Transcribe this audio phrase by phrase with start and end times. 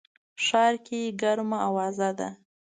[0.45, 2.29] ښار کي ګرمه اوازه ده